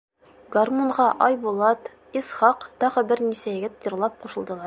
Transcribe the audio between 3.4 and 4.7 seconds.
егет йырлап ҡушылдылар.